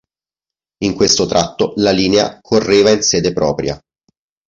[0.83, 3.79] In questo tratto la linea correva in sede propria.